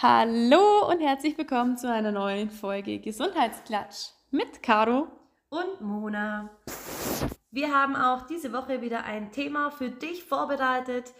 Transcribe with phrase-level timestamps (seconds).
[0.00, 5.08] Hallo und herzlich willkommen zu einer neuen Folge Gesundheitsklatsch mit Caro
[5.48, 6.50] und Mona.
[7.50, 11.12] Wir haben auch diese Woche wieder ein Thema für dich vorbereitet,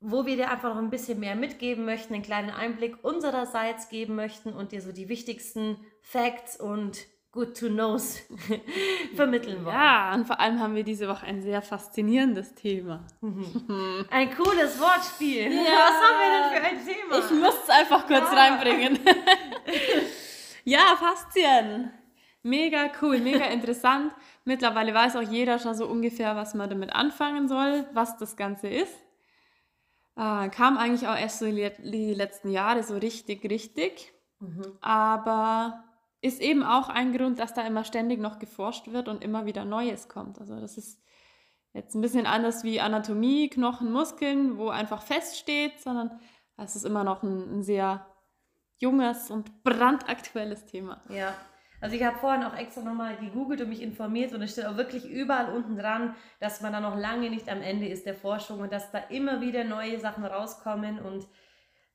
[0.00, 4.16] wo wir dir einfach noch ein bisschen mehr mitgeben möchten, einen kleinen Einblick unsererseits geben
[4.16, 8.18] möchten und dir so die wichtigsten Facts und Good to Knows
[9.14, 9.74] vermitteln wollen.
[9.74, 13.06] Ja, und vor allem haben wir diese Woche ein sehr faszinierendes Thema.
[14.10, 15.52] ein cooles Wortspiel.
[15.52, 15.62] Ja.
[15.62, 17.18] Was haben wir denn für ein Thema?
[17.18, 18.36] Ich muss es einfach kurz ja.
[18.36, 18.98] reinbringen.
[20.64, 21.92] ja, Faszien.
[22.42, 24.12] Mega cool, mega interessant.
[24.44, 28.66] Mittlerweile weiß auch jeder schon so ungefähr, was man damit anfangen soll, was das Ganze
[28.66, 28.96] ist.
[30.16, 34.12] Äh, kam eigentlich auch erst so die letzten Jahre so richtig, richtig.
[34.40, 34.78] Mhm.
[34.80, 35.84] Aber
[36.20, 39.64] ist eben auch ein Grund, dass da immer ständig noch geforscht wird und immer wieder
[39.64, 40.38] Neues kommt.
[40.40, 41.02] Also das ist
[41.72, 46.20] jetzt ein bisschen anders wie Anatomie, Knochen, Muskeln, wo einfach feststeht, sondern
[46.56, 48.06] das ist immer noch ein, ein sehr
[48.76, 51.02] junges und brandaktuelles Thema.
[51.08, 51.34] Ja,
[51.80, 54.76] also ich habe vorhin auch extra nochmal gegoogelt und mich informiert und es steht auch
[54.76, 58.60] wirklich überall unten dran, dass man da noch lange nicht am Ende ist der Forschung
[58.60, 61.26] und dass da immer wieder neue Sachen rauskommen und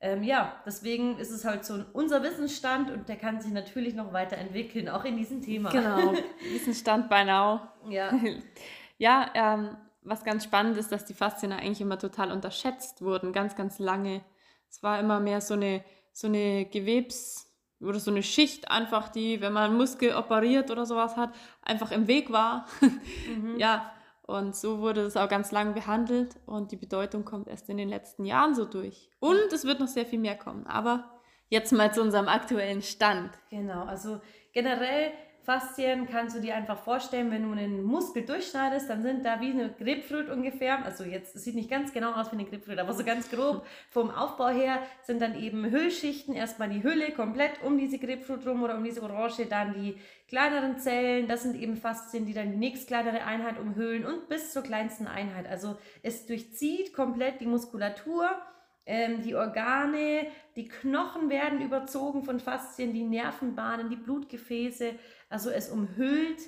[0.01, 4.13] ähm, ja, deswegen ist es halt so unser Wissensstand und der kann sich natürlich noch
[4.13, 5.69] weiterentwickeln, auch in diesem Thema.
[5.69, 6.13] Genau,
[6.51, 7.61] Wissensstand bei now.
[7.89, 8.11] Ja.
[8.97, 13.55] ja, ähm, was ganz spannend ist, dass die Faszien eigentlich immer total unterschätzt wurden, ganz,
[13.55, 14.23] ganz lange.
[14.69, 17.45] Es war immer mehr so eine, so eine Gewebs-
[17.81, 22.07] oder so eine Schicht einfach, die, wenn man Muskel operiert oder sowas hat, einfach im
[22.07, 22.67] Weg war.
[23.27, 23.57] Mhm.
[23.57, 23.91] ja,
[24.27, 27.89] und so wurde es auch ganz lang behandelt und die Bedeutung kommt erst in den
[27.89, 29.09] letzten Jahren so durch.
[29.19, 30.65] Und es wird noch sehr viel mehr kommen.
[30.65, 31.11] Aber
[31.49, 33.31] jetzt mal zu unserem aktuellen Stand.
[33.51, 34.19] Genau, also
[34.51, 35.11] generell
[35.45, 39.51] Faszien kannst du dir einfach vorstellen, wenn du einen Muskel durchschneidest, dann sind da wie
[39.51, 40.83] eine Grapefruit ungefähr.
[40.83, 43.63] Also jetzt, es sieht nicht ganz genau aus wie eine Grapefruit, aber so ganz grob
[43.91, 46.33] vom Aufbau her sind dann eben Hüllschichten.
[46.33, 49.97] Erstmal die Hülle komplett um diese Grapefruit rum oder um diese Orange, dann die
[50.27, 54.51] kleineren Zellen, das sind eben Faszien, die dann die nächst kleinere Einheit umhüllen und bis
[54.51, 55.47] zur kleinsten Einheit.
[55.47, 58.31] Also es durchzieht komplett die Muskulatur
[58.87, 64.93] ähm, die Organe, die Knochen werden überzogen von Faszien, die Nervenbahnen, die Blutgefäße.
[65.35, 66.39] Also es umhüllt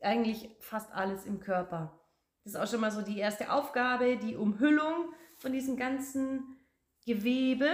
[0.00, 1.96] eigentlich fast alles im Körper.
[2.42, 6.56] Das ist auch schon mal so die erste Aufgabe, die Umhüllung von diesem ganzen
[7.06, 7.68] Gewebe.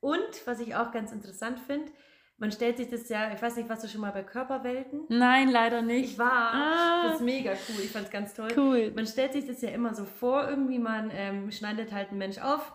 [0.00, 1.92] Und was ich auch ganz interessant finde,
[2.38, 5.04] man stellt sich das ja, ich weiß nicht, warst du schon mal bei Körperwelten?
[5.10, 6.12] Nein, leider nicht.
[6.12, 6.54] Ich war.
[6.54, 7.02] Ah.
[7.08, 7.84] Das ist mega cool.
[7.84, 8.48] Ich fand es ganz toll.
[8.56, 8.90] Cool.
[8.96, 12.38] Man stellt sich das ja immer so vor, irgendwie man ähm, schneidet halt einen Mensch
[12.38, 12.72] auf,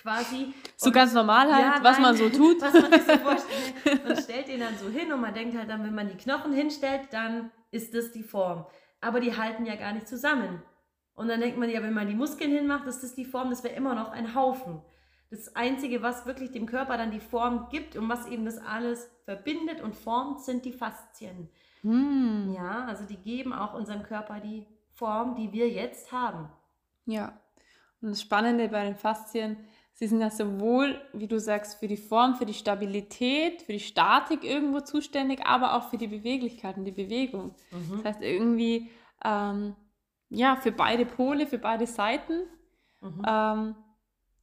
[0.00, 0.52] quasi.
[0.76, 2.60] So ganz normal halt, ja, was nein, man so tut.
[2.60, 4.04] Was man sich so vorstellt.
[4.06, 6.52] Man stellt den dann so hin und man denkt halt dann, wenn man die Knochen
[6.52, 8.66] hinstellt, dann ist das die Form.
[9.00, 10.62] Aber die halten ja gar nicht zusammen.
[11.14, 13.62] Und dann denkt man ja, wenn man die Muskeln hinmacht, ist das die Form, das
[13.62, 14.80] wäre immer noch ein Haufen.
[15.30, 19.08] Das Einzige, was wirklich dem Körper dann die Form gibt und was eben das alles
[19.24, 21.48] verbindet und formt, sind die Faszien.
[21.82, 22.52] Hm.
[22.56, 26.50] Ja, also die geben auch unserem Körper die Form, die wir jetzt haben.
[27.06, 27.38] Ja,
[28.00, 29.56] und das Spannende bei den Faszien,
[30.00, 33.80] sie sind ja sowohl, wie du sagst, für die Form, für die Stabilität, für die
[33.80, 37.54] Statik irgendwo zuständig, aber auch für die Beweglichkeit und die Bewegung.
[37.70, 37.96] Mhm.
[37.96, 38.90] Das heißt irgendwie,
[39.22, 39.76] ähm,
[40.30, 42.44] ja, für beide Pole, für beide Seiten.
[43.02, 43.22] Mhm.
[43.28, 43.74] Ähm,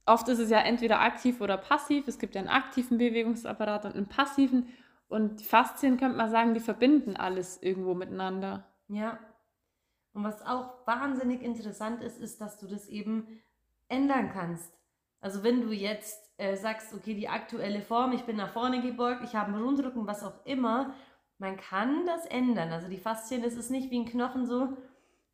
[0.06, 2.06] oft ist es ja entweder aktiv oder passiv.
[2.06, 4.68] Es gibt ja einen aktiven Bewegungsapparat und einen passiven.
[5.08, 8.64] Und die Faszien könnte man sagen, die verbinden alles irgendwo miteinander.
[8.86, 9.18] Ja.
[10.12, 13.42] Und was auch wahnsinnig interessant ist, ist, dass du das eben
[13.88, 14.77] ändern kannst.
[15.20, 19.22] Also wenn du jetzt äh, sagst, okay, die aktuelle Form, ich bin nach vorne gebeugt,
[19.24, 20.94] ich habe einen Rundrücken, was auch immer,
[21.38, 22.72] man kann das ändern.
[22.72, 24.76] Also die Faszien, das ist nicht wie ein Knochen so,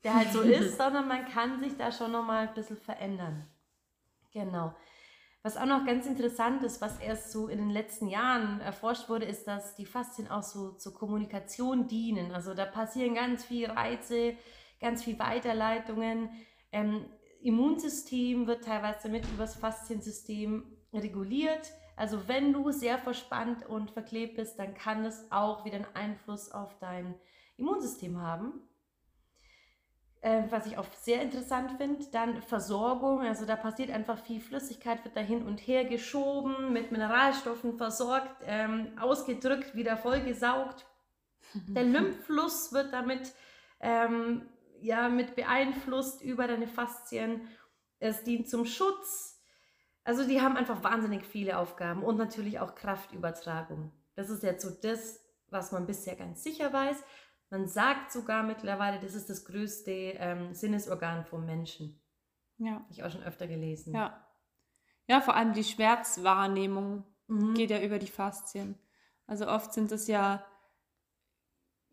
[0.03, 3.47] der halt so ist, sondern man kann sich da schon nochmal ein bisschen verändern.
[4.33, 4.75] Genau.
[5.43, 9.27] Was auch noch ganz interessant ist, was erst so in den letzten Jahren erforscht wurde,
[9.27, 12.33] ist, dass die Faszien auch so zur Kommunikation dienen.
[12.33, 14.37] Also da passieren ganz viel Reize,
[14.81, 16.31] ganz viel Weiterleitungen.
[16.73, 17.05] Ähm,
[17.45, 21.73] Immunsystem wird teilweise mit übers Fasziensystem reguliert.
[21.97, 26.51] Also wenn du sehr verspannt und verklebt bist, dann kann es auch wieder einen Einfluss
[26.51, 27.15] auf dein
[27.57, 28.63] Immunsystem haben
[30.25, 32.03] äh, was ich auch sehr interessant finde.
[32.11, 36.91] Dann Versorgung, also da passiert einfach viel Flüssigkeit, wird da hin und her geschoben, mit
[36.91, 40.87] Mineralstoffen versorgt, ähm, ausgedrückt, wieder vollgesaugt.
[41.69, 43.35] Der Lymphfluss wird damit
[43.81, 44.49] ähm,
[44.85, 47.49] ja, mit beeinflusst über deine Faszien.
[47.99, 49.43] Es dient zum Schutz.
[50.05, 53.93] Also die haben einfach wahnsinnig viele Aufgaben und natürlich auch Kraftübertragung.
[54.15, 57.03] Das ist jetzt so das, was man bisher ganz sicher weiß.
[57.51, 62.01] Man sagt sogar mittlerweile, das ist das größte ähm, Sinnesorgan vom Menschen.
[62.59, 62.75] Ja.
[62.75, 63.95] Habe ich auch schon öfter gelesen.
[63.95, 64.27] Ja.
[65.07, 67.55] ja, vor allem die Schmerzwahrnehmung Mhm.
[67.55, 68.79] geht ja über die Faszien.
[69.27, 70.45] Also oft sind es ja,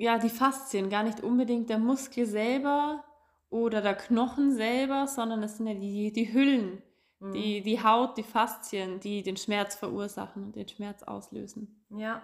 [0.01, 3.03] ja, die Faszien, gar nicht unbedingt der Muskel selber
[3.50, 6.81] oder der Knochen selber, sondern es sind ja die, die Hüllen,
[7.21, 7.33] Mhm.
[7.33, 11.86] die, die Haut, die Faszien, die den Schmerz verursachen und den Schmerz auslösen.
[11.89, 12.21] Ja,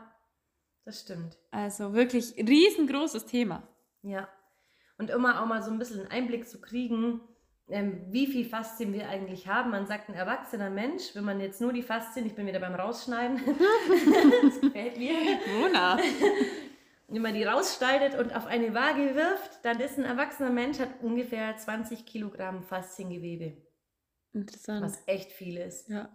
[0.85, 1.37] das stimmt.
[1.51, 3.61] Also wirklich riesengroßes Thema.
[4.01, 4.27] Ja.
[4.97, 7.21] Und immer auch mal so ein bisschen einen Einblick zu kriegen,
[7.69, 9.69] ähm, wie viel Faszien wir eigentlich haben.
[9.69, 12.73] Man sagt, ein erwachsener Mensch, wenn man jetzt nur die Faszien, ich bin wieder beim
[12.73, 13.39] Rausschneiden,
[14.41, 15.13] das gefällt mir,
[15.59, 15.99] Mona.
[17.07, 21.01] Wenn man die rausschneidet und auf eine Waage wirft, dann ist ein erwachsener Mensch, hat
[21.01, 23.57] ungefähr 20 Kilogramm Fasziengewebe,
[24.33, 24.83] Interessant.
[24.83, 25.87] was echt viel ist.
[25.89, 26.09] Ja.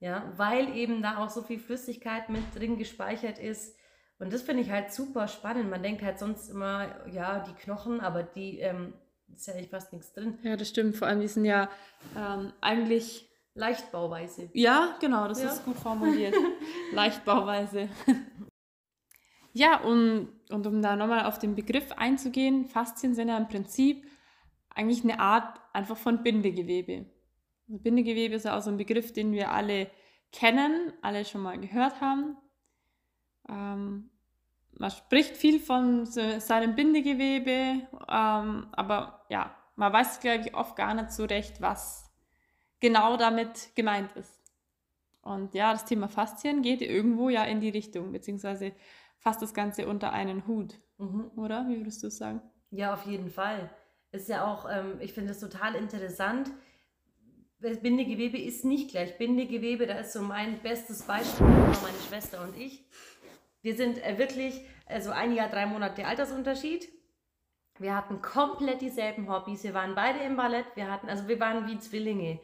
[0.00, 3.76] Ja, weil eben da auch so viel Flüssigkeit mit drin gespeichert ist.
[4.18, 5.70] Und das finde ich halt super spannend.
[5.70, 8.94] Man denkt halt sonst immer, ja, die Knochen, aber die ähm,
[9.32, 10.38] ist ja eigentlich fast nichts drin.
[10.42, 10.96] ja, das stimmt.
[10.96, 11.70] Vor allem, die sind ja
[12.16, 14.50] ähm, eigentlich Leichtbauweise.
[14.54, 15.50] Ja, genau, das Ja.
[15.50, 16.34] ist gut formuliert.
[16.92, 17.88] Leichtbauweise.
[19.52, 24.04] ja, und, und um da nochmal auf den Begriff einzugehen, Faszien sind ja im Prinzip
[24.74, 27.06] eigentlich eine Art einfach von Bindegewebe.
[27.68, 29.90] Also Bindegewebe ist ja auch so ein Begriff, den wir alle
[30.32, 32.36] kennen, alle schon mal gehört haben.
[33.48, 34.10] Ähm,
[34.78, 40.94] man spricht viel von seinem Bindegewebe, ähm, aber ja, man weiß, glaube ich, oft gar
[40.94, 42.10] nicht so recht, was
[42.80, 44.41] genau damit gemeint ist.
[45.22, 48.72] Und ja, das Thema Faszien geht irgendwo ja in die Richtung, beziehungsweise
[49.18, 51.30] fasst das Ganze unter einen Hut, Mhm.
[51.36, 51.66] oder?
[51.68, 52.42] Wie würdest du es sagen?
[52.70, 53.70] Ja, auf jeden Fall.
[54.10, 56.50] Ist ja auch, ähm, ich finde es total interessant.
[57.60, 59.86] Das Bindegewebe ist nicht gleich Bindegewebe.
[59.86, 62.84] Da ist so mein bestes Beispiel meine Schwester und ich.
[63.62, 66.88] Wir sind äh, wirklich, also ein Jahr, drei Monate Altersunterschied.
[67.78, 69.62] Wir hatten komplett dieselben Hobbys.
[69.62, 70.66] Wir waren beide im Ballett.
[70.74, 72.40] Wir hatten, also wir waren wie Zwillinge,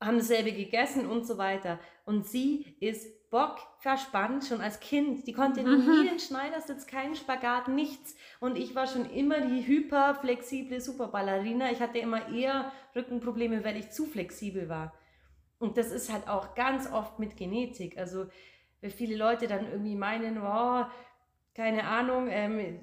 [0.00, 1.78] haben dasselbe gegessen und so weiter.
[2.04, 5.26] Und sie ist bockverspannt schon als Kind.
[5.26, 8.14] Die konnte nie den Schneidersitz, keinen Spagat, nichts.
[8.40, 11.70] Und ich war schon immer die hyperflexible Superballerina.
[11.70, 14.94] Ich hatte immer eher Rückenprobleme, weil ich zu flexibel war.
[15.58, 17.98] Und das ist halt auch ganz oft mit Genetik.
[17.98, 18.26] Also,
[18.80, 20.84] weil viele Leute dann irgendwie meinen, oh,
[21.54, 22.78] keine Ahnung, ähm,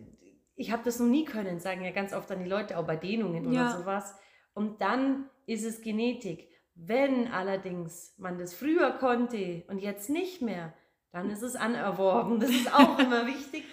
[0.57, 2.97] ich habe das noch nie können, sagen ja ganz oft dann die Leute auch bei
[2.97, 3.77] Dehnungen oder Ja.
[3.77, 4.15] sowas.
[4.53, 6.49] Und dann ist es Genetik.
[6.75, 10.73] Wenn allerdings man das früher konnte und jetzt nicht mehr,
[11.11, 12.39] dann ist es anerworben.
[12.39, 13.63] Das ist auch immer wichtig.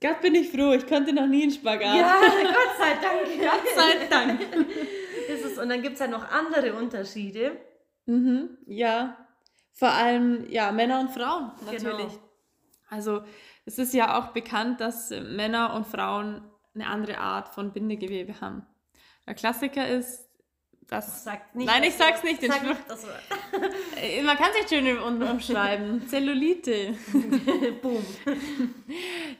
[0.00, 1.96] Gott bin ich froh, ich konnte noch nie einen Spagat.
[1.96, 3.40] Ja, Gott sei Dank.
[3.40, 4.40] Gott sei Dank.
[5.28, 5.58] ist es.
[5.58, 7.52] Und dann gibt es ja noch andere Unterschiede.
[8.06, 9.16] Mhm, ja,
[9.72, 12.08] vor allem ja Männer und Frauen natürlich.
[12.08, 12.28] Genau.
[12.88, 13.22] Also
[13.64, 16.42] es ist ja auch bekannt, dass Männer und Frauen
[16.74, 18.66] eine andere Art von Bindegewebe haben.
[19.26, 20.28] Der Klassiker ist,
[20.92, 23.22] dass Sagt nicht Nein, das ich sag's nicht, Sag nicht das Wort.
[23.96, 26.06] äh, man kann sich schön um, umschreiben.
[26.08, 26.94] Zellulite.
[27.82, 28.04] Boom.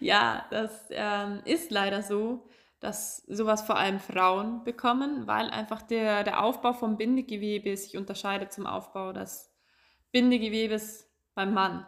[0.01, 2.49] Ja, das ähm, ist leider so,
[2.81, 8.53] dass sowas vor allem Frauen bekommen, weil einfach der, der Aufbau vom Bindegewebe sich unterscheidet
[8.53, 9.53] zum Aufbau des
[10.11, 11.87] Bindegewebes beim Mann.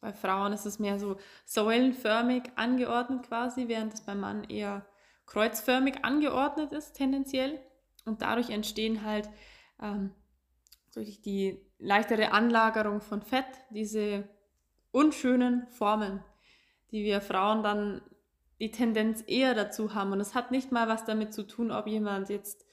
[0.00, 4.86] Bei Frauen ist es mehr so säulenförmig angeordnet quasi, während es beim Mann eher
[5.26, 7.60] kreuzförmig angeordnet ist tendenziell.
[8.04, 9.28] Und dadurch entstehen halt
[9.80, 10.10] ähm,
[10.94, 14.28] durch die leichtere Anlagerung von Fett diese
[14.90, 16.22] unschönen Formen,
[16.90, 18.02] die wir Frauen dann
[18.60, 20.12] die Tendenz eher dazu haben.
[20.12, 22.64] Und es hat nicht mal was damit zu tun, ob jemand jetzt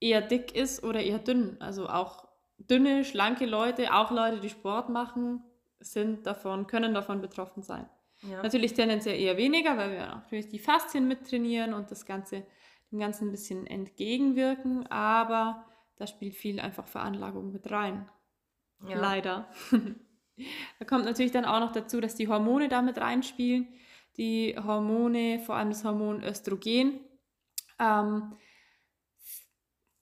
[0.00, 1.56] eher dick ist oder eher dünn.
[1.60, 5.42] Also auch dünne, schlanke Leute, auch Leute, die Sport machen,
[5.80, 7.88] sind davon, können davon betroffen sein.
[8.22, 8.42] Ja.
[8.42, 12.44] Natürlich tendenziell eher weniger, weil wir natürlich die Faszien mittrainieren und das Ganze
[12.90, 15.64] dem Ganzen ein bisschen entgegenwirken, aber
[15.96, 18.08] da spielt viel einfach Veranlagung mit rein.
[18.86, 18.98] Ja.
[18.98, 19.48] Leider.
[20.78, 23.68] da kommt natürlich dann auch noch dazu, dass die Hormone damit reinspielen.
[24.16, 27.00] Die Hormone, vor allem das Hormon Östrogen,
[27.78, 28.36] ähm,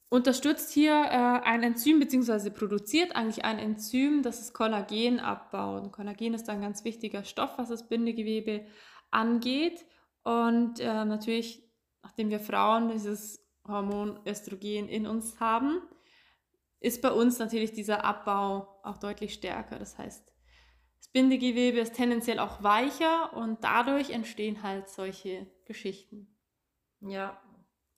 [0.09, 5.83] unterstützt hier äh, ein Enzym, beziehungsweise produziert eigentlich ein Enzym, das das Kollagen abbaut.
[5.83, 8.67] Und Kollagen ist ein ganz wichtiger Stoff, was das Bindegewebe
[9.11, 9.85] angeht.
[10.23, 11.63] Und äh, natürlich,
[12.07, 15.83] nachdem wir Frauen dieses Hormon Östrogen in uns haben,
[16.79, 19.77] ist bei uns natürlich dieser Abbau auch deutlich stärker.
[19.81, 20.33] Das heißt,
[20.99, 26.29] das Bindegewebe ist tendenziell auch weicher und dadurch entstehen halt solche Geschichten.
[27.01, 27.41] ja.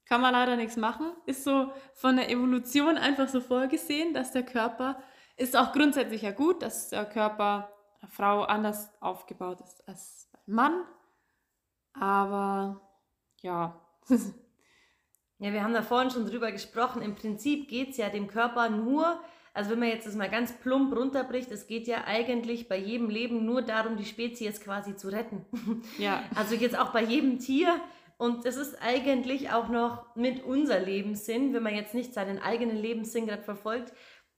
[0.07, 1.13] Kann man leider nichts machen.
[1.27, 5.03] Ist so von der Evolution einfach so vorgesehen, dass der Körper,
[5.37, 10.55] ist auch grundsätzlich ja gut, dass der Körper einer Frau anders aufgebaut ist als beim
[10.55, 10.85] Mann.
[11.93, 12.81] Aber
[13.43, 13.85] ja,
[15.41, 17.01] Ja, wir haben da vorhin schon drüber gesprochen.
[17.01, 19.21] Im Prinzip geht es ja dem Körper nur,
[19.55, 23.09] Also wenn man jetzt das mal ganz plump runterbricht, es geht ja eigentlich bei jedem
[23.09, 25.45] Leben nur darum, die Spezies quasi zu retten.
[25.99, 26.23] Ja.
[26.35, 27.81] Also jetzt auch bei jedem Tier.
[28.17, 32.77] Und es ist eigentlich auch noch mit unser Lebenssinn, wenn man jetzt nicht seinen eigenen
[32.77, 33.93] Lebenssinn gerade verfolgt,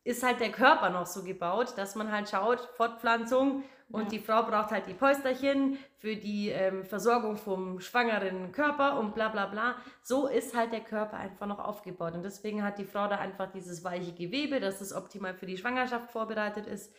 [0.05, 4.09] ist halt der Körper noch so gebaut, dass man halt schaut, Fortpflanzung und Ja.
[4.09, 9.29] die Frau braucht halt die Päusterchen für die ähm, Versorgung vom schwangeren Körper und bla
[9.29, 9.75] bla bla.
[10.03, 12.15] So ist halt der Körper einfach noch aufgebaut.
[12.15, 15.57] Und deswegen hat die Frau da einfach dieses weiche Gewebe, dass es optimal für die
[15.57, 16.95] Schwangerschaft vorbereitet ist.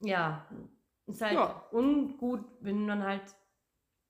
[0.00, 0.46] Ja,
[1.06, 1.62] ist halt Ja.
[1.70, 3.22] ungut, wenn man halt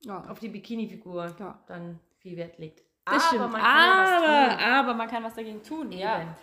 [0.04, 0.24] ja.
[0.28, 1.62] auf die Bikini-Figur Ja.
[1.66, 2.82] dann viel Wert legt.
[3.04, 3.52] Das stimmt.
[3.52, 4.64] man kann ja was aber, tun.
[4.64, 5.92] aber man kann was dagegen tun.
[5.92, 6.36] Ja.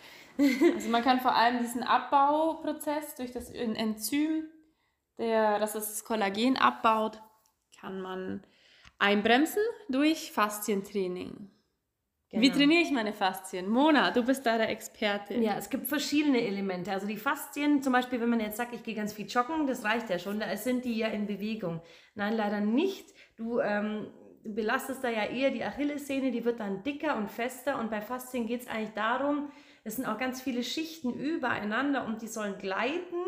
[0.73, 4.45] Also man kann vor allem diesen Abbauprozess durch das En- Enzym,
[5.17, 7.21] der, das das Kollagen abbaut,
[7.79, 8.43] kann man
[8.99, 11.49] einbremsen durch Faszientraining.
[12.35, 12.57] Wie Genau.
[12.57, 13.69] trainiere ich meine Faszien?
[13.69, 15.35] Mona, du bist da der Experte.
[15.35, 16.91] Ja, es gibt verschiedene Elemente.
[16.91, 19.83] Also die Faszien, zum Beispiel, wenn man jetzt sagt, ich gehe ganz viel joggen, das
[19.83, 21.81] reicht ja schon, da sind die ja in Bewegung.
[22.15, 23.05] Nein, leider nicht.
[23.37, 24.07] Du ähm,
[24.43, 27.77] belastest da ja eher die Achillessehne, die wird dann dicker und fester.
[27.79, 29.51] Und bei Faszien geht es eigentlich darum,
[29.83, 33.21] es sind auch ganz viele Schichten übereinander und die sollen gleiten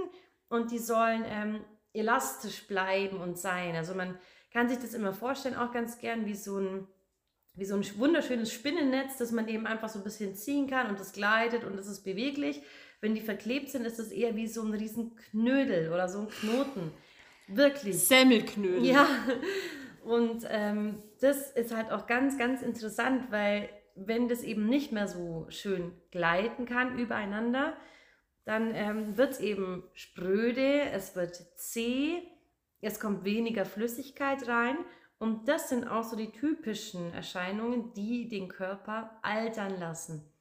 [0.50, 1.60] und die sollen ähm,
[1.96, 3.76] elastisch bleiben und sein.
[3.76, 4.18] Also man
[4.52, 6.88] kann sich das immer vorstellen, auch ganz gern wie so ein
[7.58, 11.00] wie so ein wunderschönes Spinnennetz, das man eben einfach so ein bisschen ziehen kann und
[11.00, 12.62] das gleitet und es ist beweglich.
[13.02, 16.30] Wenn die verklebt sind, ist es eher wie so ein riesen Knödel oder so ein
[16.30, 16.92] Knoten.
[17.48, 17.98] Wirklich.
[17.98, 18.86] Semmelknödel.
[18.86, 19.08] Ja,
[20.04, 25.08] und ähm, das ist halt auch ganz, ganz interessant, weil wenn das eben nicht mehr
[25.08, 27.78] so schön gleiten kann übereinander,
[28.46, 32.22] dann ähm, wird es eben spröde, es wird zäh,
[32.82, 34.78] es kommt weniger Flüssigkeit rein
[35.18, 40.32] und das sind auch so die typischen Erscheinungen, die den Körper altern lassen.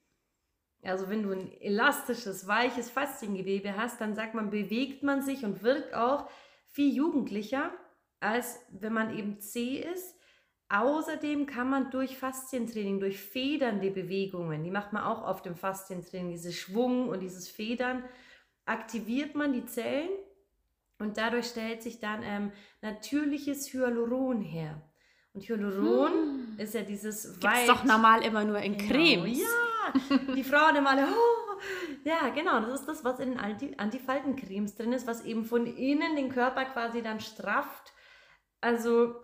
[0.82, 5.62] Also wenn du ein elastisches, weiches Fasziengewebe hast, dann sagt man, bewegt man sich und
[5.62, 6.28] wirkt auch
[6.68, 7.72] viel jugendlicher,
[8.20, 10.20] als wenn man eben zäh ist.
[10.68, 16.30] Außerdem kann man durch Faszientraining, durch federnde Bewegungen, die macht man auch auf dem Faszientraining,
[16.30, 18.02] dieses Schwung und dieses Federn,
[18.64, 20.08] aktiviert man die Zellen
[20.98, 24.80] und dadurch stellt sich dann ähm, natürliches Hyaluron her.
[25.34, 27.40] Und Hyaluron ist ja dieses Hm.
[27.40, 29.40] Gibt's doch normal immer nur in Genau, Cremes.
[29.40, 31.60] Ja, die Frauen immer alle, oh,
[32.04, 35.66] ja, genau, das ist das, was in den Anti Antifaltencremes drin ist, was eben von
[35.66, 37.92] innen den Körper quasi dann strafft.
[38.60, 39.14] Also,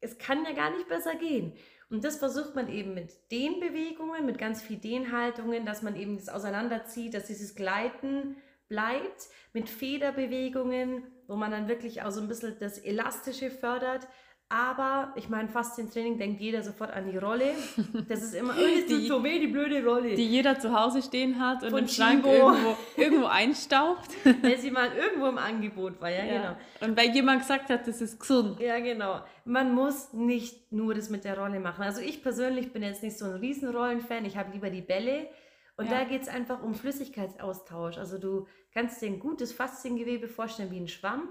[0.00, 1.52] es kann ja gar nicht besser gehen.
[1.88, 6.28] Und das versucht man eben mit Dehnbewegungen, mit ganz viel Dehnhaltungen, dass man eben das
[6.28, 8.36] auseinanderzieht, dass dieses Gleiten
[8.68, 14.08] bleibt, mit Federbewegungen, wo man dann wirklich auch so ein bisschen das Elastische fördert.
[14.48, 17.50] Aber ich meine, Faszientraining denkt jeder sofort an die Rolle.
[18.08, 20.14] Das ist immer, oh, Die- so weh, die blöde Rolle.
[20.14, 24.08] Die jeder zu Hause stehen hat und Von im Schrank irgendwo, irgendwo einstaubt.
[24.42, 26.56] Weil sie mal irgendwo im Angebot war, ja, genau.
[26.80, 28.60] Und weil jemand gesagt hat, das ist gesund.
[28.60, 29.20] Ja, genau.
[29.44, 31.82] Man muss nicht nur das mit der Rolle machen.
[31.82, 34.24] Also ich persönlich bin jetzt nicht so ein Riesenrollen-Fan.
[34.26, 35.28] Ich habe lieber die Bälle.
[35.76, 35.98] Und Ja.
[35.98, 37.98] da geht es einfach um Flüssigkeitsaustausch.
[37.98, 41.28] Also du kannst dir ein gutes Fasziengewebe vorstellen wie ein Schwamm.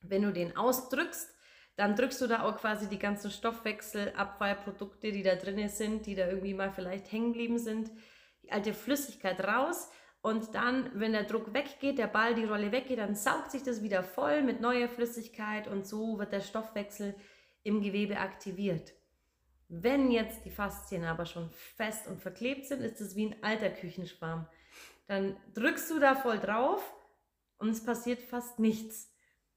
[0.00, 1.33] Wenn du den ausdrückst,
[1.76, 6.28] dann drückst du da auch quasi die ganzen Stoffwechselabfallprodukte, die da drin sind, die da
[6.28, 7.90] irgendwie mal vielleicht hängen geblieben sind,
[8.42, 9.90] die alte Flüssigkeit raus.
[10.22, 13.82] Und dann, wenn der Druck weggeht, der Ball, die Rolle weggeht, dann saugt sich das
[13.82, 17.14] wieder voll mit neuer Flüssigkeit und so wird der Stoffwechsel
[17.62, 18.94] im Gewebe aktiviert.
[19.68, 23.70] Wenn jetzt die Faszien aber schon fest und verklebt sind, ist es wie ein alter
[23.70, 24.46] Küchenschwarm.
[25.08, 26.94] Dann drückst du da voll drauf
[27.58, 29.13] und es passiert fast nichts.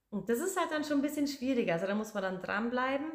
[0.09, 1.73] Und das ist halt dann schon ein bisschen schwieriger.
[1.73, 3.07] Also da muss man dann dranbleiben.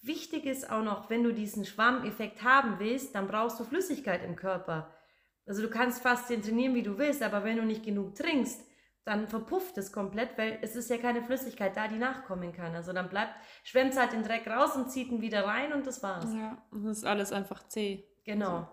[0.00, 4.34] Wichtig ist auch noch, wenn du diesen Schwammeffekt haben willst, dann brauchst du Flüssigkeit im
[4.34, 4.92] Körper.
[5.46, 8.60] Also du kannst Faszien trainieren, wie du willst, aber wenn du nicht genug trinkst,
[9.04, 12.74] dann verpufft es komplett, weil es ist ja keine Flüssigkeit da, die nachkommen kann.
[12.74, 13.34] Also dann bleibt,
[13.64, 16.32] schwemmt halt den Dreck raus und zieht ihn wieder rein und das war's.
[16.32, 18.04] Ja, das ist alles einfach zäh.
[18.24, 18.72] Genau.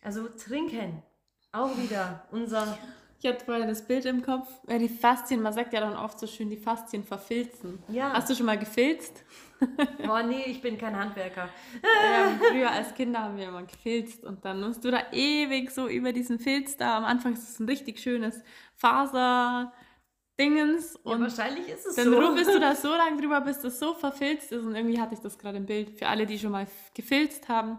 [0.00, 1.02] Also trinken.
[1.50, 2.78] Auch wieder unser.
[3.24, 4.50] Ich hatte vorher das Bild im Kopf.
[4.68, 7.82] Ja, die Faszien, man sagt ja dann oft so schön, die Faszien verfilzen.
[7.88, 8.12] Ja.
[8.12, 9.24] Hast du schon mal gefilzt?
[10.06, 11.48] Oh nee, ich bin kein Handwerker.
[11.82, 15.88] Ja, früher als Kinder haben wir immer gefilzt und dann musst du da ewig so
[15.88, 16.98] über diesen Filz da.
[16.98, 18.42] Am Anfang ist es ein richtig schönes
[18.74, 22.20] Faser-Dingens Ja, und wahrscheinlich ist es dann so.
[22.20, 25.20] rubbelst du da so lange drüber, bis das so verfilzt ist und irgendwie hatte ich
[25.20, 25.98] das gerade im Bild.
[25.98, 27.78] Für alle, die schon mal gefilzt haben.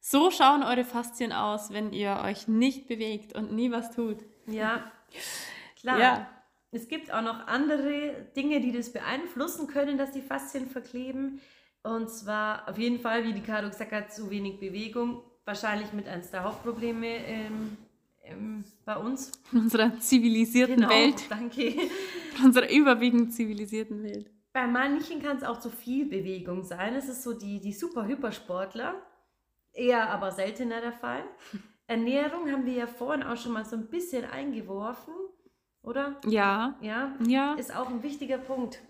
[0.00, 4.24] So schauen eure Faszien aus, wenn ihr euch nicht bewegt und nie was tut.
[4.46, 4.90] Ja,
[5.80, 5.98] klar.
[5.98, 6.30] Ja.
[6.72, 11.40] Es gibt auch noch andere Dinge, die das beeinflussen können, dass die Faszien verkleben.
[11.82, 15.22] Und zwar auf jeden Fall, wie die Caro gesagt hat, zu wenig Bewegung.
[15.44, 17.76] Wahrscheinlich mit eines der Hauptprobleme ähm,
[18.24, 19.30] ähm, bei uns.
[19.52, 21.24] In unserer zivilisierten Genau, Welt.
[21.30, 21.62] danke.
[21.68, 24.28] In unserer überwiegend zivilisierten Welt.
[24.52, 26.94] Bei manchen kann es auch zu viel Bewegung sein.
[26.94, 28.94] Es ist so die, die super-Hypersportler.
[29.72, 31.22] Eher aber seltener der Fall.
[31.86, 35.14] Ernährung haben wir ja vorhin auch schon mal so ein bisschen eingeworfen,
[35.82, 36.20] oder?
[36.26, 38.80] Ja, Ja, ja, ist auch ein wichtiger Punkt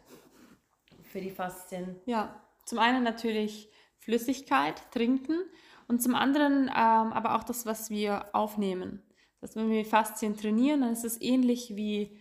[1.05, 1.97] für die Faszien.
[2.07, 2.43] ja.
[2.65, 5.39] Zum einen natürlich Flüssigkeit, trinken
[5.87, 9.05] und zum anderen ähm, aber auch das, was wir aufnehmen.
[9.41, 12.19] Das heißt, wenn wir Faszien trainieren, dann ist es ähnlich wie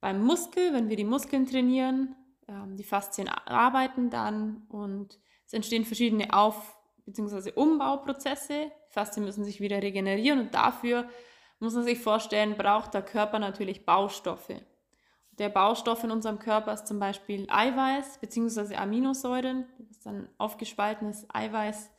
[0.00, 2.14] beim Muskel, wenn wir die Muskeln trainieren,
[2.46, 6.75] ähm, die Faszien arbeiten dann und es entstehen verschiedene Auf-
[7.06, 7.52] bzw.
[7.54, 8.70] Umbauprozesse.
[8.90, 11.08] Faszien müssen sich wieder regenerieren und dafür
[11.58, 14.60] muss man sich vorstellen, braucht der Körper natürlich Baustoffe.
[15.38, 18.76] Der Baustoff in unserem Körper ist zum Beispiel Eiweiß bzw.
[18.76, 21.90] Aminosäuren, das dann aufgespaltenes Eiweiß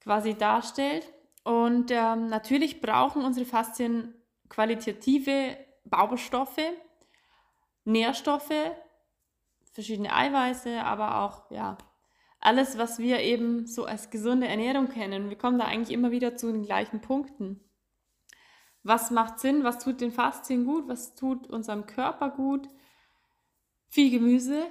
[0.00, 1.12] quasi darstellt.
[1.44, 4.14] Und ähm, natürlich brauchen unsere Faszien
[4.48, 6.60] qualitative Baustoffe,
[7.84, 8.72] Nährstoffe,
[9.72, 11.78] verschiedene Eiweiße, aber auch ja,
[12.40, 15.28] alles, was wir eben so als gesunde Ernährung kennen.
[15.28, 17.60] Wir kommen da eigentlich immer wieder zu den gleichen Punkten.
[18.82, 19.62] Was macht Sinn?
[19.62, 20.88] Was tut den Faszien gut?
[20.88, 22.68] Was tut unserem Körper gut?
[23.88, 24.66] Viel Gemüse,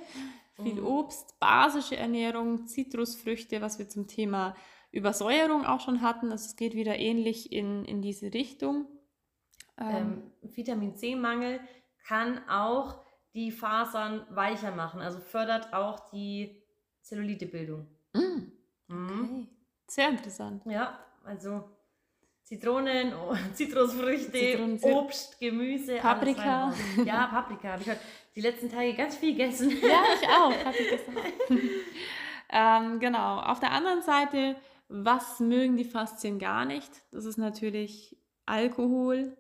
[0.64, 0.86] viel Mhm.
[0.86, 4.56] Obst, basische Ernährung, Zitrusfrüchte, was wir zum Thema
[4.92, 6.32] Übersäuerung auch schon hatten.
[6.32, 8.88] Also es geht wieder ähnlich in, in diese Richtung.
[9.78, 11.60] Ähm, Ähm, Vitamin C-Mangel
[12.08, 16.59] kann auch die Fasern weicher machen, also fördert auch die
[17.10, 17.88] Zellulitebildung.
[18.14, 18.52] mm,
[18.88, 19.24] Mhm.
[19.24, 19.48] okay.
[19.88, 20.62] Sehr interessant.
[20.66, 21.64] Ja, also
[22.44, 26.74] Zitronen, oh, Zitrusfrüchte, Zitronen, Zit- Obst, Gemüse, Paprika.
[27.06, 28.00] Ja, Paprika habe ich heute
[28.36, 29.70] die letzten Tage ganz viel gegessen.
[29.82, 30.66] Ja, ich auch.
[30.66, 31.24] Hatte ich gestern auch.
[32.52, 33.40] ähm, genau.
[33.42, 34.56] Auf der anderen Seite,
[34.88, 36.92] was mögen die Faszien gar nicht?
[37.12, 39.36] Das ist natürlich Alkohol,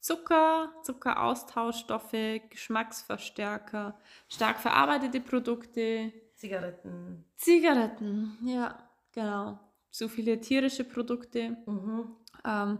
[0.00, 6.12] Zucker, Zuckeraustauschstoffe, Geschmacksverstärker, stark verarbeitete Produkte,
[6.48, 7.24] Zigaretten.
[7.36, 8.36] Zigaretten.
[8.44, 8.78] Ja,
[9.12, 9.58] genau.
[9.90, 11.56] Zu viele tierische Produkte.
[11.64, 12.16] Mhm.
[12.44, 12.78] Ähm,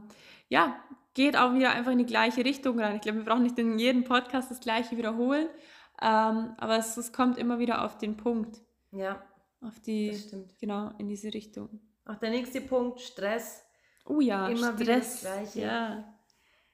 [0.48, 0.76] ja,
[1.14, 2.96] geht auch wieder einfach in die gleiche Richtung rein.
[2.96, 5.48] Ich glaube, wir brauchen nicht in jedem Podcast das gleiche wiederholen,
[6.02, 9.22] ähm, aber es, es kommt immer wieder auf den Punkt, Ja,
[9.62, 10.58] auf die, das stimmt.
[10.58, 11.80] genau, in diese Richtung.
[12.04, 13.64] Auch der nächste Punkt, Stress.
[14.04, 15.52] Oh ja, Immer wieder das Stress.
[15.52, 15.60] Gleiche.
[15.62, 16.14] Ja.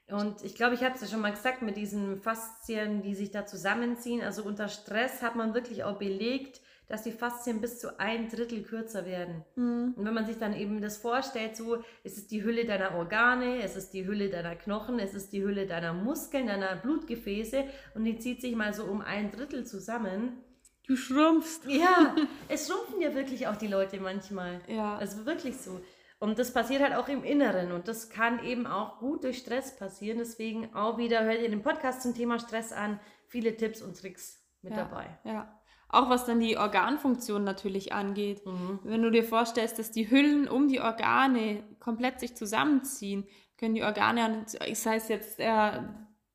[0.09, 3.31] Und ich glaube, ich habe es ja schon mal gesagt, mit diesen Faszien, die sich
[3.31, 4.23] da zusammenziehen.
[4.23, 8.63] Also unter Stress hat man wirklich auch belegt, dass die Faszien bis zu ein Drittel
[8.63, 9.45] kürzer werden.
[9.55, 9.95] Hm.
[9.97, 13.63] Und wenn man sich dann eben das vorstellt, so, es ist die Hülle deiner Organe,
[13.63, 18.05] es ist die Hülle deiner Knochen, es ist die Hülle deiner Muskeln, deiner Blutgefäße und
[18.05, 20.43] die zieht sich mal so um ein Drittel zusammen.
[20.87, 21.67] Du schrumpfst.
[21.69, 22.17] Ja,
[22.49, 24.61] es schrumpfen ja wirklich auch die Leute manchmal.
[24.67, 24.97] Ja.
[24.97, 25.81] Also wirklich so.
[26.19, 29.77] Und das passiert halt auch im Inneren und das kann eben auch gut durch Stress
[29.77, 30.19] passieren.
[30.19, 32.99] Deswegen auch wieder, hört ihr den Podcast zum Thema Stress an.
[33.29, 34.85] Viele Tipps und Tricks mit ja.
[34.85, 35.19] dabei.
[35.25, 35.60] Ja.
[35.93, 38.47] Auch was dann die Organfunktion natürlich angeht.
[38.47, 38.79] Mhm.
[38.85, 43.27] Wenn du dir vorstellst, dass die Hüllen um die Organe komplett sich zusammenziehen,
[43.59, 45.83] können die Organe, sei es jetzt äh,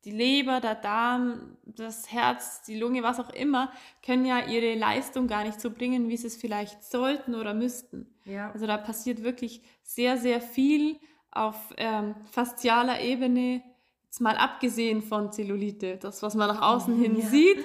[0.03, 3.71] die Leber, der Darm, das Herz, die Lunge, was auch immer,
[4.05, 8.13] können ja ihre Leistung gar nicht so bringen, wie sie es vielleicht sollten oder müssten.
[8.25, 8.51] Ja.
[8.51, 10.99] Also da passiert wirklich sehr, sehr viel
[11.31, 13.63] auf ähm, faszialer Ebene,
[14.05, 17.25] jetzt mal abgesehen von Zellulite, das, was man nach außen hin Ja.
[17.25, 17.57] sieht,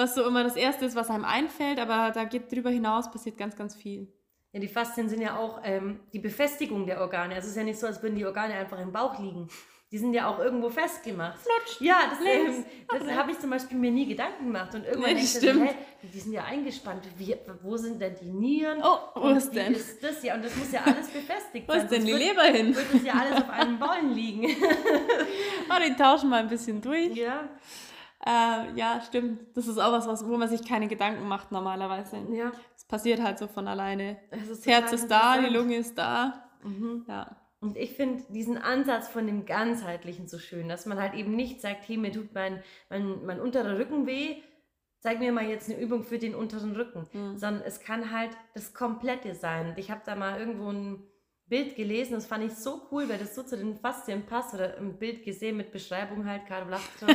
[0.00, 3.36] was so immer das Erste ist, was einem einfällt, aber da geht drüber hinaus, passiert
[3.38, 4.08] ganz, ganz viel.
[4.52, 7.34] Ja, die Faszien sind ja auch ähm, die Befestigung der Organe.
[7.36, 9.48] Also es ist ja nicht so, als würden die Organe einfach im Bauch liegen.
[9.92, 11.36] Die sind ja auch irgendwo festgemacht.
[11.40, 11.80] Flutsch.
[11.80, 14.72] Ja, das, ähm, das habe ich zum Beispiel mir nie Gedanken gemacht.
[14.74, 15.68] Und irgendwann Nee, das so, stimmt.
[15.68, 17.02] hä, die sind ja eingespannt.
[17.18, 18.80] Wie, wo sind denn die Nieren?
[18.84, 19.72] Oh, wo Und ist denn?
[19.74, 20.22] ist das?
[20.22, 21.82] Ja, und das muss ja alles befestigt Wo sein.
[21.82, 22.74] ist denn die wird- Leber hin?
[22.76, 24.46] Wird es ja alles auf einem Ballen liegen.
[25.72, 27.14] Oh, die tauschen mal ein bisschen durch.
[27.16, 27.48] ja,
[28.26, 29.56] Äh, ja, stimmt.
[29.56, 32.18] Das ist auch was, was, wo man sich keine Gedanken macht normalerweise.
[32.32, 32.52] ja.
[32.76, 34.18] Es passiert halt so von alleine.
[34.30, 35.46] Das, Herz ist da, die.
[35.46, 36.50] Lunge ist da.
[36.62, 37.04] Mhm.
[37.08, 37.36] Ja.
[37.60, 41.60] Und ich finde diesen Ansatz von dem Ganzheitlichen so schön, dass man halt eben nicht
[41.60, 44.36] sagt, hey, mir tut mein, mein, mein unterer Rücken weh,
[45.00, 47.06] zeig mir mal jetzt eine Übung für den unteren Rücken.
[47.12, 47.38] Mhm.
[47.38, 49.74] Sondern es kann halt das Komplette sein.
[49.76, 51.02] Ich habe da mal irgendwo ein
[51.46, 54.54] Bild gelesen, das fand ich so cool, weil das so zu den Faszien passt.
[54.54, 57.08] Oder ein Bild gesehen mit Beschreibung halt, Caro lacht schon.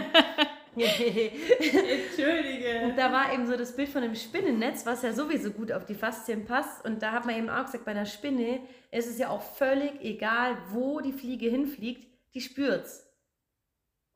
[0.76, 2.82] Entschuldige.
[2.84, 5.86] Und da war eben so das Bild von einem Spinnennetz, was ja sowieso gut auf
[5.86, 6.86] die Faszien passt.
[6.86, 8.60] Und da hat man eben auch gesagt, bei einer Spinne
[8.92, 13.04] ist es ja auch völlig egal, wo die Fliege hinfliegt, die spürt's.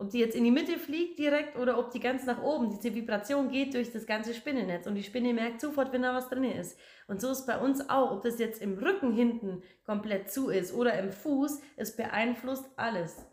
[0.01, 2.69] Ob die jetzt in die Mitte fliegt direkt oder ob die ganz nach oben.
[2.69, 6.29] Diese Vibration geht durch das ganze Spinnennetz und die Spinne merkt sofort, wenn da was
[6.29, 6.77] drin ist.
[7.07, 10.73] Und so ist bei uns auch, ob das jetzt im Rücken hinten komplett zu ist
[10.73, 13.25] oder im Fuß, es beeinflusst alles.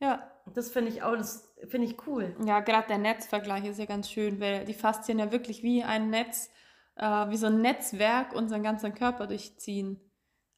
[0.00, 0.28] Ja.
[0.54, 2.34] Das finde ich auch, das finde ich cool.
[2.44, 6.10] Ja, gerade der Netzvergleich ist ja ganz schön, weil die Faszien ja wirklich wie ein
[6.10, 6.50] Netz,
[6.96, 10.00] äh, wie so ein Netzwerk unseren ganzen Körper durchziehen.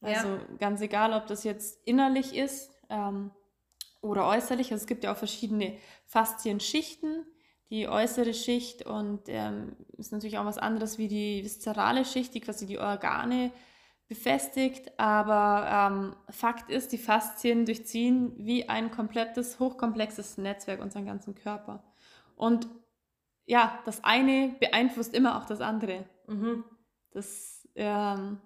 [0.00, 0.40] Also ja.
[0.58, 3.30] ganz egal, ob das jetzt innerlich ist ähm,
[4.02, 4.70] oder äußerlich.
[4.70, 7.26] Also es gibt ja auch verschiedene Faszienschichten.
[7.70, 12.40] Die äußere Schicht und ähm, ist natürlich auch was anderes wie die viszerale Schicht, die
[12.40, 13.50] quasi die Organe
[14.08, 14.98] befestigt.
[14.98, 21.82] Aber ähm, Fakt ist, die Faszien durchziehen wie ein komplettes, hochkomplexes Netzwerk unseren ganzen Körper.
[22.36, 22.68] Und
[23.46, 26.04] ja, das eine beeinflusst immer auch das andere.
[26.26, 26.64] Mhm.
[27.10, 28.40] Das ähm,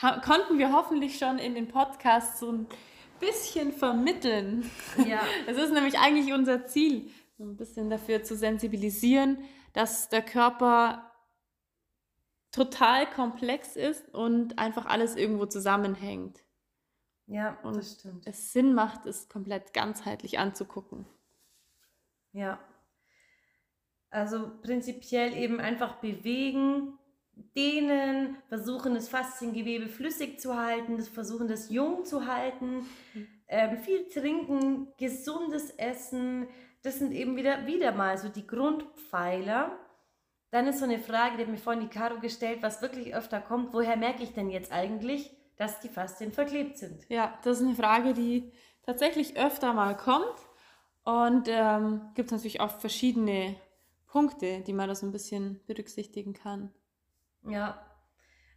[0.00, 2.66] konnten wir hoffentlich schon in den Podcasts so ein
[3.18, 4.70] bisschen vermitteln.
[5.06, 5.20] Ja.
[5.46, 9.38] Das ist nämlich eigentlich unser Ziel, so ein bisschen dafür zu sensibilisieren,
[9.72, 11.09] dass der Körper
[12.52, 16.40] total komplex ist und einfach alles irgendwo zusammenhängt.
[17.26, 18.26] Ja, und das stimmt.
[18.26, 21.06] Es Sinn macht, es komplett ganzheitlich anzugucken.
[22.32, 22.58] Ja.
[24.10, 26.98] Also prinzipiell eben einfach bewegen,
[27.54, 32.84] dehnen, versuchen das Fasziengewebe flüssig zu halten, das versuchen das jung zu halten,
[33.46, 36.48] ähm, viel trinken, gesundes Essen.
[36.82, 39.78] Das sind eben wieder, wieder mal so die Grundpfeiler.
[40.50, 43.40] Dann ist so eine Frage, die hat mir vorhin die Caro gestellt, was wirklich öfter
[43.40, 43.72] kommt.
[43.72, 47.04] Woher merke ich denn jetzt eigentlich, dass die Faszien verklebt sind?
[47.08, 50.36] Ja, das ist eine Frage, die tatsächlich öfter mal kommt.
[51.04, 53.56] Und ähm, gibt natürlich auch verschiedene
[54.06, 56.72] Punkte, die man da so ein bisschen berücksichtigen kann.
[57.48, 57.80] Ja.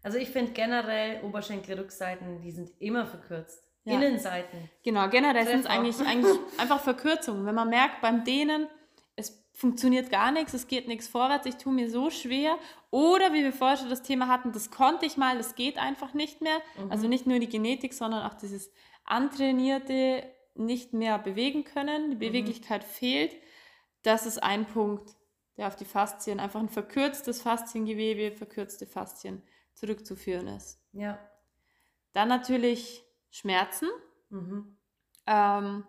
[0.01, 3.63] Also ich finde generell Oberschenkelrückseiten, die sind immer verkürzt.
[3.86, 3.95] Ja.
[3.95, 4.69] Innenseiten.
[4.84, 7.45] Genau, generell sind es eigentlich, eigentlich einfach Verkürzungen.
[7.45, 8.67] Wenn man merkt beim Dehnen,
[9.53, 12.57] funktioniert gar nichts, es geht nichts vorwärts, ich tue mir so schwer.
[12.91, 16.13] Oder wie wir vorher schon das Thema hatten, das konnte ich mal, das geht einfach
[16.13, 16.59] nicht mehr.
[16.77, 16.91] Mhm.
[16.91, 18.71] Also nicht nur die Genetik, sondern auch dieses
[19.05, 20.23] antrainierte
[20.55, 22.19] nicht mehr bewegen können, die mhm.
[22.19, 22.91] Beweglichkeit mhm.
[22.91, 23.35] fehlt.
[24.01, 25.15] Das ist ein Punkt
[25.57, 30.79] der auf die Faszien, einfach ein verkürztes Fasziengewebe, verkürzte Faszien zurückzuführen ist.
[30.93, 31.19] Ja.
[32.13, 33.89] Dann natürlich Schmerzen.
[34.29, 34.77] Mhm.
[35.25, 35.85] Ähm,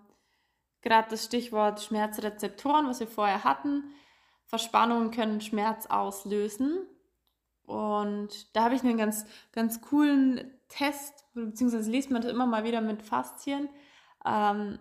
[0.85, 3.93] Gerade das Stichwort Schmerzrezeptoren, was wir vorher hatten.
[4.45, 6.87] Verspannungen können Schmerz auslösen.
[7.65, 12.63] Und da habe ich einen ganz, ganz coolen Test, beziehungsweise liest man das immer mal
[12.63, 13.69] wieder mit Faszien.
[14.25, 14.79] Ähm,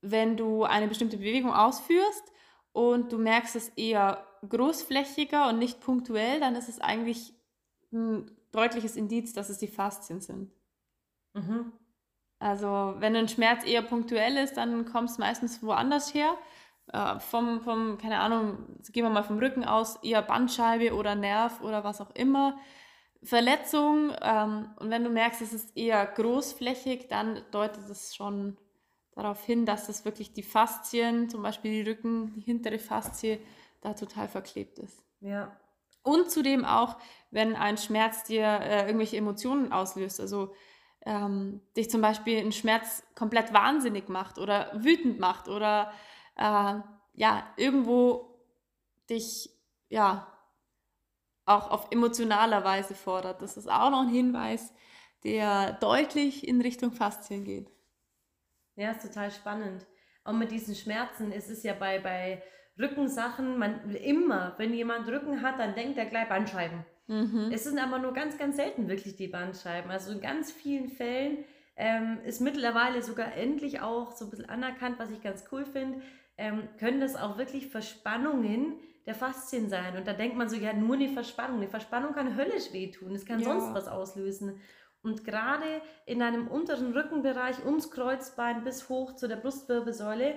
[0.00, 2.32] wenn du eine bestimmte Bewegung ausführst,
[2.78, 7.34] und du merkst es eher großflächiger und nicht punktuell, dann ist es eigentlich
[7.92, 10.52] ein deutliches Indiz, dass es die Faszien sind.
[11.34, 11.72] Mhm.
[12.38, 16.36] Also wenn ein Schmerz eher punktuell ist, dann kommt es meistens woanders her.
[16.92, 21.60] Äh, vom, vom, keine Ahnung, gehen wir mal vom Rücken aus, eher Bandscheibe oder Nerv
[21.62, 22.56] oder was auch immer.
[23.22, 24.12] Verletzung.
[24.22, 28.56] Ähm, und wenn du merkst, es ist eher großflächig, dann deutet es schon
[29.12, 33.40] darauf hin, dass das wirklich die Faszien, zum Beispiel die Rücken, die hintere Faszie,
[33.80, 35.04] da total verklebt ist.
[35.20, 35.56] Ja.
[36.02, 36.96] Und zudem auch,
[37.30, 40.54] wenn ein Schmerz dir äh, irgendwelche Emotionen auslöst, also
[41.06, 45.92] ähm, dich zum Beispiel ein Schmerz komplett wahnsinnig macht oder wütend macht oder
[46.36, 46.74] äh,
[47.14, 48.38] ja, irgendwo
[49.08, 49.50] dich
[49.88, 50.26] ja
[51.46, 53.42] auch auf emotionaler Weise fordert.
[53.42, 54.72] Das ist auch noch ein Hinweis,
[55.24, 57.70] der deutlich in Richtung Faszien geht.
[58.76, 59.86] Ja, ist total spannend.
[60.24, 62.42] Auch mit diesen Schmerzen ist es ja bei, bei
[62.78, 66.84] Rückensachen, man immer, wenn jemand Rücken hat, dann denkt er gleich Bandscheiben.
[67.08, 67.50] Mhm.
[67.52, 69.90] Es sind aber nur ganz, ganz selten wirklich die Bandscheiben.
[69.90, 71.44] Also in ganz vielen Fällen
[71.76, 76.02] ähm, ist mittlerweile sogar endlich auch so ein bisschen anerkannt, was ich ganz cool finde,
[76.36, 78.74] ähm, können das auch wirklich Verspannungen
[79.06, 79.96] der Faszien sein.
[79.96, 81.56] Und da denkt man so, ja, nur eine Verspannung.
[81.56, 83.46] Eine Verspannung kann höllisch wehtun, es kann ja.
[83.46, 84.60] sonst was auslösen.
[85.02, 90.34] Und gerade in einem unteren Rückenbereich ums Kreuzbein bis hoch zu der Brustwirbelsäule,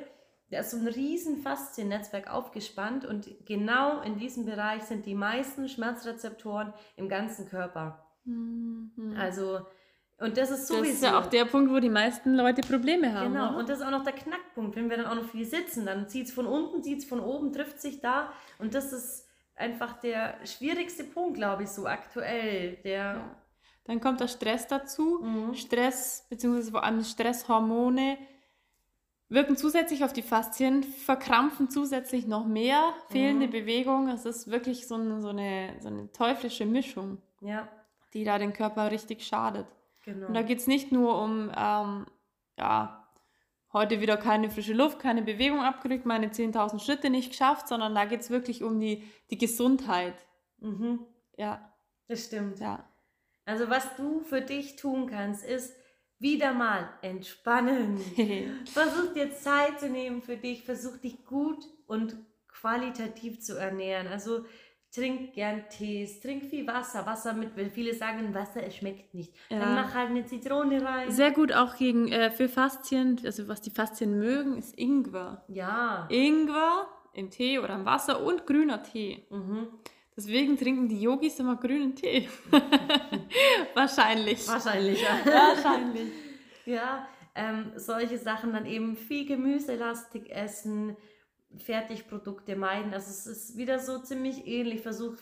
[0.51, 5.69] da ist so ein riesen Fasziennetzwerk aufgespannt und genau in diesem Bereich sind die meisten
[5.69, 8.05] Schmerzrezeptoren im ganzen Körper.
[8.25, 9.15] Mhm.
[9.17, 9.61] Also,
[10.19, 10.83] und das ist sowieso.
[10.83, 13.31] Das ist ja auch der Punkt, wo die meisten Leute Probleme haben.
[13.31, 13.57] Genau, oder?
[13.59, 14.75] und das ist auch noch der Knackpunkt.
[14.75, 17.21] Wenn wir dann auch noch viel sitzen, dann zieht es von unten, zieht es von
[17.21, 18.33] oben, trifft sich da.
[18.59, 22.77] Und das ist einfach der schwierigste Punkt, glaube ich, so aktuell.
[22.83, 23.35] Der, ja.
[23.85, 25.21] Dann kommt der Stress dazu.
[25.23, 25.55] Mhm.
[25.55, 26.71] Stress bzw.
[26.71, 28.17] vor allem Stresshormone
[29.31, 33.51] wirken zusätzlich auf die Faszien, verkrampfen zusätzlich noch mehr, fehlende mhm.
[33.51, 34.09] Bewegung.
[34.09, 37.67] Es ist wirklich so eine, so, eine, so eine teuflische Mischung, ja.
[38.13, 39.65] die da den Körper richtig schadet.
[40.03, 40.27] Genau.
[40.27, 42.05] Und da geht es nicht nur um, ähm,
[42.57, 43.07] ja,
[43.71, 48.03] heute wieder keine frische Luft, keine Bewegung abgerückt, meine 10.000 Schritte nicht geschafft, sondern da
[48.05, 50.15] geht es wirklich um die, die Gesundheit.
[50.59, 51.05] Mhm.
[51.37, 51.73] Ja.
[52.09, 52.59] Das stimmt.
[52.59, 52.85] Ja.
[53.45, 55.73] Also was du für dich tun kannst, ist
[56.21, 57.97] wieder mal entspannen.
[58.65, 62.15] Versuch dir Zeit zu nehmen für dich, versuch dich gut und
[62.47, 64.07] qualitativ zu ernähren.
[64.07, 64.45] Also
[64.93, 67.05] trink gern Tees, trink viel Wasser.
[67.05, 69.33] Wasser mit, weil viele sagen, Wasser, es schmeckt nicht.
[69.49, 69.59] Ja.
[69.59, 71.11] Dann mach halt eine Zitrone rein.
[71.11, 75.43] Sehr gut auch gegen, äh, für Faszien, also was die Faszien mögen, ist Ingwer.
[75.47, 76.07] Ja.
[76.09, 79.25] Ingwer im Tee oder im Wasser und grüner Tee.
[79.29, 79.67] Mhm.
[80.21, 82.29] Deswegen trinken die Yogis immer grünen Tee.
[83.73, 84.47] Wahrscheinlich.
[84.47, 85.17] Wahrscheinlich, ja.
[85.25, 86.11] Wahrscheinlich.
[86.65, 90.95] ja, ähm, solche Sachen dann eben viel gemüselastig essen,
[91.57, 92.93] Fertigprodukte meiden.
[92.93, 94.81] Also es ist wieder so ziemlich ähnlich.
[94.81, 95.15] Versuch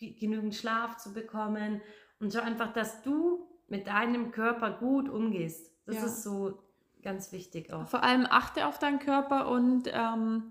[0.00, 1.80] genügend Schlaf zu bekommen
[2.18, 5.70] und schau einfach, dass du mit deinem Körper gut umgehst.
[5.86, 6.06] Das ja.
[6.06, 6.60] ist so
[7.02, 7.86] ganz wichtig auch.
[7.86, 10.50] Vor allem achte auf deinen Körper und ähm,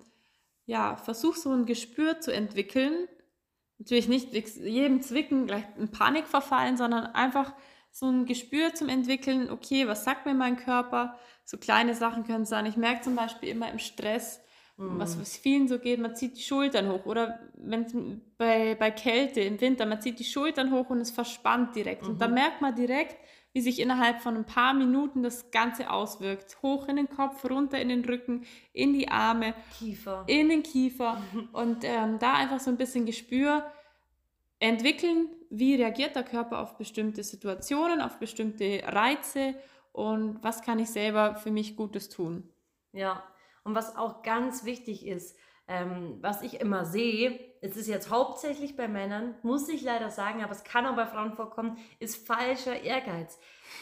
[0.67, 3.09] ja, versuch so ein Gespür zu entwickeln.
[3.79, 7.53] Natürlich nicht jedem Zwicken gleich in Panik verfallen, sondern einfach
[7.91, 11.17] so ein Gespür zum Entwickeln, okay, was sagt mir mein Körper?
[11.45, 12.65] So kleine Sachen können sein.
[12.65, 14.41] Ich merke zum Beispiel immer im Stress,
[14.77, 15.21] was, mhm.
[15.21, 17.05] was vielen so geht, man zieht die Schultern hoch.
[17.05, 21.75] Oder wenn bei, bei Kälte im Winter, man zieht die Schultern hoch und es verspannt
[21.75, 22.03] direkt.
[22.03, 22.09] Mhm.
[22.09, 22.35] Und da mhm.
[22.35, 23.17] merkt man direkt,
[23.53, 26.61] wie sich innerhalb von ein paar Minuten das Ganze auswirkt.
[26.61, 30.23] Hoch in den Kopf, runter in den Rücken, in die Arme, Kiefer.
[30.27, 31.21] in den Kiefer.
[31.51, 33.65] Und ähm, da einfach so ein bisschen Gespür
[34.59, 39.55] entwickeln, wie reagiert der Körper auf bestimmte Situationen, auf bestimmte Reize
[39.91, 42.47] und was kann ich selber für mich Gutes tun.
[42.91, 43.23] Ja,
[43.63, 45.37] und was auch ganz wichtig ist,
[45.69, 50.43] ähm, was ich immer sehe, es ist jetzt hauptsächlich bei Männern, muss ich leider sagen,
[50.43, 53.37] aber es kann auch bei Frauen vorkommen, ist falscher Ehrgeiz.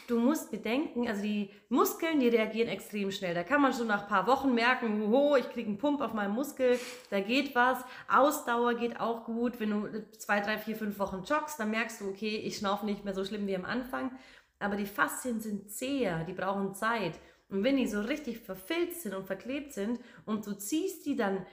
[0.07, 3.33] Du musst bedenken, also die Muskeln, die reagieren extrem schnell.
[3.33, 6.13] Da kann man schon nach ein paar Wochen merken, ho, ich kriege einen Pump auf
[6.13, 6.77] meinem Muskel,
[7.09, 7.79] da geht was.
[8.09, 9.59] Ausdauer geht auch gut.
[9.59, 13.05] Wenn du zwei, drei, vier, fünf Wochen joggst, dann merkst du, okay, ich schnaufe nicht
[13.05, 14.11] mehr so schlimm wie am Anfang.
[14.59, 17.13] Aber die Faszien sind zäher, die brauchen Zeit.
[17.49, 21.45] Und wenn die so richtig verfilzt sind und verklebt sind und du ziehst die dann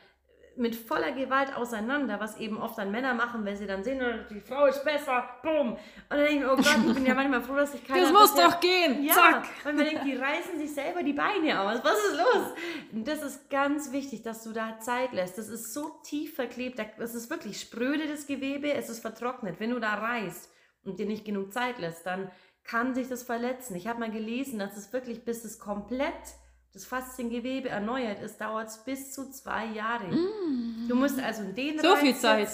[0.57, 4.33] mit voller Gewalt auseinander, was eben oft dann Männer machen, wenn sie dann sehen, oh,
[4.33, 5.73] die Frau ist besser, bumm.
[5.73, 8.03] Und dann denke ich, oh Gott, ich bin ja manchmal froh, dass ich keine...
[8.03, 9.47] Das muss doch gehen, ja, zack.
[9.65, 12.47] Weil man denkt, die reißen sich selber die Beine aus, was ist los?
[12.93, 15.39] Und das ist ganz wichtig, dass du da Zeit lässt.
[15.39, 19.61] Das ist so tief verklebt, das ist wirklich spröde, das Gewebe, es ist vertrocknet.
[19.61, 20.51] Wenn du da reißt
[20.85, 22.31] und dir nicht genug Zeit lässt, dann
[22.63, 23.75] kann sich das verletzen.
[23.77, 26.13] Ich habe mal gelesen, dass es wirklich, bis es komplett
[26.75, 30.09] das Fasziengewebe erneuert ist, dauert es bis zu zwei Jahre.
[30.09, 30.89] Mm.
[30.89, 32.49] Du musst also den So viel Zeit.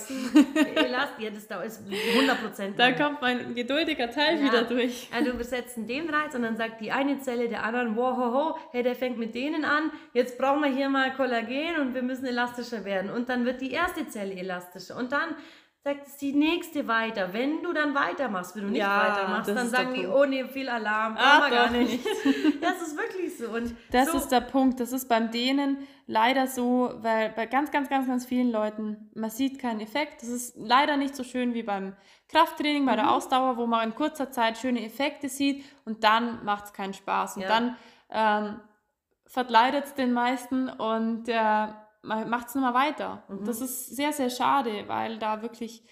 [0.74, 1.70] Elast, ja, das dauert
[2.14, 2.78] 100 Prozent.
[2.78, 4.44] Da kommt mein geduldiger Teil ja.
[4.44, 5.08] wieder durch.
[5.10, 8.34] Also du setzt den Reiz und dann sagt die eine Zelle der anderen, wow, ho,
[8.34, 12.02] ho, hey, der fängt mit denen an, jetzt brauchen wir hier mal Kollagen und wir
[12.02, 13.10] müssen elastischer werden.
[13.10, 14.98] Und dann wird die erste Zelle elastischer.
[14.98, 15.34] Und dann
[15.82, 17.32] sagt es die nächste weiter.
[17.32, 20.68] Wenn du dann weitermachst, wenn du nicht ja, weitermachst, dann sagen die, oh nee, viel
[20.68, 22.04] Alarm, Ach, wir gar nicht.
[22.60, 23.48] das ist wirklich so.
[23.48, 24.18] Und das so.
[24.18, 24.78] ist der Punkt.
[24.78, 29.30] Das ist beim Dehnen leider so, weil bei ganz, ganz, ganz, ganz vielen Leuten, man
[29.30, 30.20] sieht keinen Effekt.
[30.22, 31.96] Das ist leider nicht so schön wie beim
[32.28, 32.96] Krafttraining, bei mhm.
[32.96, 36.92] der Ausdauer, wo man in kurzer Zeit schöne Effekte sieht und dann macht es keinen
[36.92, 37.36] Spaß.
[37.36, 37.48] Und ja.
[37.48, 37.76] dann
[38.10, 38.60] ähm,
[39.24, 41.68] verkleidet es den meisten und äh,
[42.02, 43.24] macht es nochmal weiter.
[43.28, 43.44] Und mhm.
[43.44, 45.84] das ist sehr, sehr schade, weil da wirklich,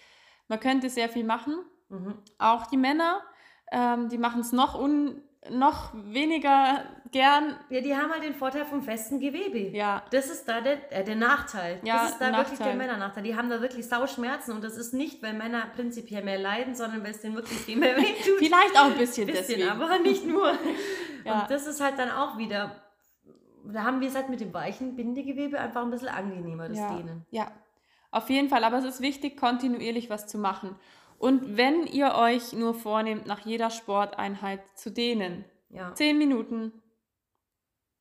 [0.49, 1.57] man könnte sehr viel machen.
[1.89, 2.15] Mhm.
[2.39, 3.23] Auch die Männer,
[3.71, 7.59] ähm, die machen es noch, un, noch weniger gern.
[7.71, 9.77] Ja, die haben halt den Vorteil vom festen Gewebe.
[9.77, 10.03] Ja.
[10.11, 11.81] Das ist da der, äh, der Nachteil.
[11.85, 13.23] Ja, das ist da wirklich der Männernachteil.
[13.23, 17.03] Die haben da wirklich Sauschmerzen und das ist nicht, weil Männer prinzipiell mehr leiden, sondern
[17.03, 18.39] weil es denen wirklich viel mehr wehtut.
[18.39, 19.69] Vielleicht auch ein bisschen, bisschen deswegen.
[19.69, 20.53] aber nicht nur.
[21.25, 21.43] ja.
[21.43, 22.88] Und das ist halt dann auch wieder
[23.75, 26.97] da haben wir es halt mit dem weichen Bindegewebe einfach ein bisschen angenehmer, das ja.
[26.97, 27.27] Dehnen.
[27.31, 27.53] Ja,
[28.11, 28.65] auf jeden Fall.
[28.65, 30.77] Aber es ist wichtig, kontinuierlich was zu machen.
[31.19, 35.93] Und wenn ihr euch nur vornehmt, nach jeder Sporteinheit zu dehnen, ja.
[35.95, 36.73] zehn Minuten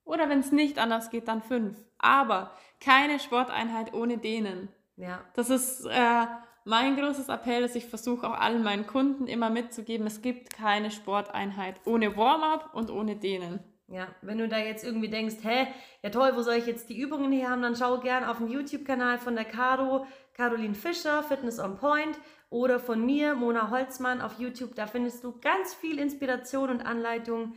[0.05, 1.77] oder wenn es nicht anders geht, dann fünf.
[1.97, 4.69] Aber keine Sporteinheit ohne Dehnen.
[4.95, 5.19] Ja.
[5.33, 6.25] Das ist äh,
[6.63, 10.91] mein großes Appell, dass ich versuche auch allen meinen Kunden immer mitzugeben, es gibt keine
[10.91, 13.59] Sporteinheit ohne Warm-up und ohne Dehnen.
[13.89, 15.67] Ja, wenn du da jetzt irgendwie denkst, hä,
[16.03, 18.49] ja toll, wo soll ich jetzt die Übungen her haben, dann schau gern auf den
[18.49, 22.19] YouTube-Kanal von der Caro, Caroline Fischer, Fitness on Point
[22.49, 24.75] oder von mir, Mona Holzmann auf YouTube.
[24.75, 27.53] Da findest du ganz viel Inspiration und Anleitung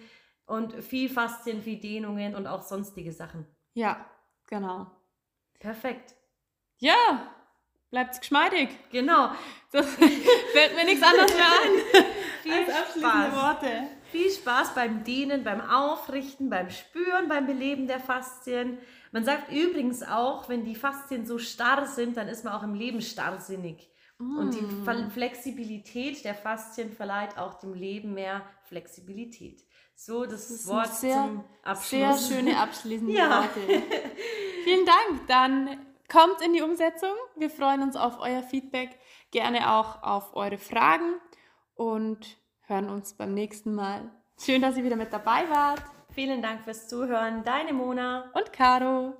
[0.46, 3.46] und viel Faszien, viel Dehnungen und auch sonstige Sachen.
[3.74, 4.04] Ja,
[4.46, 4.86] genau.
[5.58, 6.14] Perfekt.
[6.78, 7.34] Ja,
[7.90, 8.68] bleibt's geschmeidig.
[8.92, 9.32] Genau.
[9.72, 9.86] Das
[10.52, 12.04] fällt mir nichts anderes mehr ein.
[12.42, 13.34] viel Spaß.
[13.34, 13.99] Worte.
[14.10, 18.78] Viel Spaß beim Dehnen, beim Aufrichten, beim Spüren, beim Beleben der Faszien.
[19.12, 22.74] Man sagt übrigens auch, wenn die Faszien so starr sind, dann ist man auch im
[22.74, 23.90] Leben starrsinnig.
[24.18, 24.38] Mm.
[24.38, 25.10] Und die mm.
[25.10, 29.64] Flexibilität der Faszien verleiht auch dem Leben mehr Flexibilität.
[29.94, 31.90] so das, Das ist Wort ein sehr, zum Abschluss.
[31.90, 33.42] sehr schöne abschließende Ja.
[33.42, 33.60] Worte.
[34.64, 35.26] Vielen Dank.
[35.28, 37.14] Dann kommt in die Umsetzung.
[37.36, 38.98] Wir freuen uns auf euer Feedback,
[39.30, 41.14] gerne auch auf eure Fragen
[41.74, 42.39] und
[42.70, 44.10] hören uns beim nächsten Mal.
[44.38, 45.82] Schön, dass ihr wieder mit dabei wart.
[46.14, 47.44] Vielen Dank fürs Zuhören.
[47.44, 48.30] Deine Mona.
[48.32, 49.14] Und Caro.